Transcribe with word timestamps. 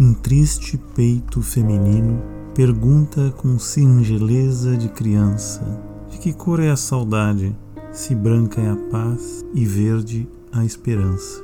Um 0.00 0.14
triste 0.14 0.78
peito 0.96 1.42
feminino 1.42 2.18
pergunta 2.54 3.30
com 3.36 3.58
singeleza 3.58 4.74
de 4.74 4.88
criança: 4.88 5.60
De 6.10 6.16
que 6.16 6.32
cor 6.32 6.60
é 6.60 6.70
a 6.70 6.76
saudade, 6.76 7.54
se 7.92 8.14
branca 8.14 8.58
é 8.58 8.70
a 8.70 8.76
paz 8.90 9.44
e 9.52 9.66
verde 9.66 10.26
a 10.50 10.64
esperança? 10.64 11.42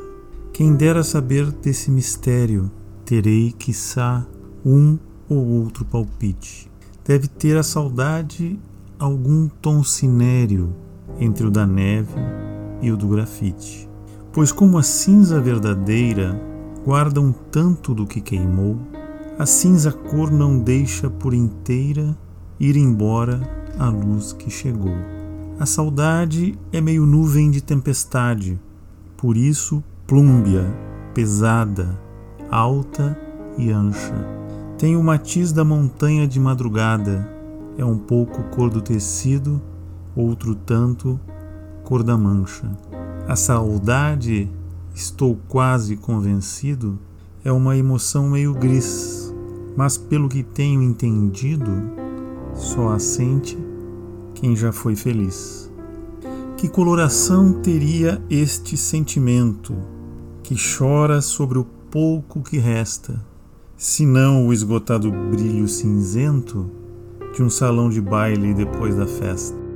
Quem 0.51 0.75
dera 0.75 1.05
saber 1.05 1.53
desse 1.53 1.91
mistério, 1.91 2.71
terei, 3.05 3.53
quiçá, 3.53 4.27
um 4.65 4.99
ou 5.29 5.47
outro 5.47 5.85
palpite. 5.85 6.71
Deve 7.05 7.29
ter 7.29 7.57
a 7.57 7.63
saudade 7.63 8.59
algum 8.99 9.47
tom 9.61 9.85
cinéreo 9.85 10.75
entre 11.21 11.47
o 11.47 11.51
da 11.51 11.67
neve 11.67 12.15
e 12.81 12.91
o 12.91 12.97
do 12.97 13.09
grafite. 13.09 13.89
Pois, 14.33 14.53
como 14.53 14.79
a 14.79 14.83
cinza 14.83 15.39
verdadeira 15.39 16.48
guarda 16.89 17.21
um 17.21 17.33
tanto 17.33 17.95
do 17.95 18.07
que 18.07 18.19
queimou, 18.19 18.79
a 19.39 19.45
cinza 19.45 19.93
cor 19.93 20.31
não 20.31 20.59
deixa 20.59 21.11
por 21.11 21.35
inteira 21.35 22.17
ir 22.59 22.79
embora 22.79 23.43
a 23.79 23.91
luz 23.91 24.33
que 24.33 24.49
chegou. 24.49 24.95
A 25.61 25.67
saudade 25.67 26.59
é 26.73 26.81
meio 26.81 27.05
nuvem 27.05 27.51
de 27.51 27.61
tempestade, 27.61 28.59
por 29.19 29.37
isso 29.37 29.85
plúmbia, 30.07 30.65
pesada, 31.13 32.01
alta 32.51 33.21
e 33.59 33.71
ancha. 33.71 34.15
Tem 34.79 34.97
o 34.97 35.05
matiz 35.05 35.53
da 35.53 35.67
montanha 35.67 36.27
de 36.27 36.41
madrugada, 36.41 37.31
é 37.77 37.85
um 37.85 37.99
pouco 37.99 38.45
cor 38.45 38.71
do 38.71 38.81
tecido, 38.81 39.61
outro 40.17 40.55
tanto 40.55 41.21
cor 41.85 42.03
da 42.03 42.17
mancha. 42.17 42.65
A 43.29 43.37
saudade, 43.37 44.51
estou 44.99 45.39
quase 45.47 45.97
convencido, 45.97 46.99
é 47.45 47.53
uma 47.53 47.77
emoção 47.77 48.31
meio 48.31 48.53
gris, 48.53 49.33
mas 49.77 49.97
pelo 49.97 50.29
que 50.29 50.43
tenho 50.43 50.83
entendido, 50.83 51.71
só 52.53 52.91
a 52.91 52.99
sente 52.99 53.57
quem 54.35 54.57
já 54.57 54.73
foi 54.73 54.97
feliz. 54.97 55.71
Que 56.57 56.69
coloração 56.69 57.53
teria 57.63 58.21
este 58.29 58.77
sentimento 58.77 59.73
que 60.43 60.57
chora 60.57 61.21
sobre 61.21 61.59
o 61.59 61.65
pouco 61.65 62.43
que 62.43 62.59
resta, 62.59 63.25
se 63.77 64.05
não 64.05 64.49
o 64.49 64.53
esgotado 64.53 65.13
brilho 65.13 65.69
cinzento 65.69 66.69
de 67.37 67.41
um 67.41 67.49
salão 67.49 67.89
de 67.89 68.01
baile 68.01 68.53
depois 68.53 68.97
da 68.97 69.07
festa? 69.07 69.68